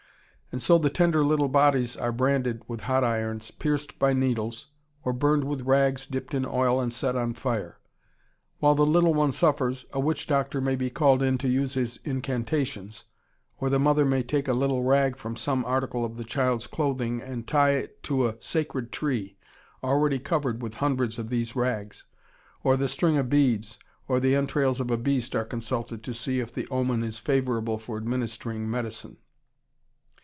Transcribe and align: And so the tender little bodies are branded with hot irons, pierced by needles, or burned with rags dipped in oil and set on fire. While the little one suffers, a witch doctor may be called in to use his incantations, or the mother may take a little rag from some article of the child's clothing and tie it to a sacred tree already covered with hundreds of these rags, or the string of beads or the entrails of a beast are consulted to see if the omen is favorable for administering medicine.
And 0.53 0.61
so 0.61 0.77
the 0.77 0.89
tender 0.89 1.23
little 1.23 1.47
bodies 1.47 1.95
are 1.95 2.11
branded 2.11 2.61
with 2.67 2.81
hot 2.81 3.05
irons, 3.05 3.51
pierced 3.51 3.97
by 3.97 4.11
needles, 4.11 4.67
or 5.01 5.13
burned 5.13 5.45
with 5.45 5.61
rags 5.61 6.05
dipped 6.05 6.33
in 6.33 6.45
oil 6.45 6.81
and 6.81 6.91
set 6.91 7.15
on 7.15 7.35
fire. 7.35 7.77
While 8.59 8.75
the 8.75 8.85
little 8.85 9.13
one 9.13 9.31
suffers, 9.31 9.85
a 9.93 10.01
witch 10.01 10.27
doctor 10.27 10.59
may 10.59 10.75
be 10.75 10.89
called 10.89 11.23
in 11.23 11.37
to 11.37 11.47
use 11.47 11.75
his 11.75 12.01
incantations, 12.03 13.05
or 13.61 13.69
the 13.69 13.79
mother 13.79 14.03
may 14.03 14.23
take 14.23 14.49
a 14.49 14.53
little 14.53 14.83
rag 14.83 15.15
from 15.15 15.37
some 15.37 15.63
article 15.63 16.03
of 16.03 16.17
the 16.17 16.25
child's 16.25 16.67
clothing 16.67 17.21
and 17.21 17.47
tie 17.47 17.69
it 17.71 18.03
to 18.03 18.27
a 18.27 18.35
sacred 18.41 18.91
tree 18.91 19.37
already 19.81 20.19
covered 20.19 20.61
with 20.61 20.73
hundreds 20.73 21.17
of 21.17 21.29
these 21.29 21.55
rags, 21.55 22.03
or 22.61 22.75
the 22.75 22.89
string 22.89 23.15
of 23.17 23.29
beads 23.29 23.79
or 24.09 24.19
the 24.19 24.35
entrails 24.35 24.81
of 24.81 24.91
a 24.91 24.97
beast 24.97 25.33
are 25.33 25.45
consulted 25.45 26.03
to 26.03 26.13
see 26.13 26.41
if 26.41 26.53
the 26.53 26.67
omen 26.67 27.05
is 27.05 27.19
favorable 27.19 27.77
for 27.77 27.95
administering 27.95 28.69
medicine. 28.69 29.15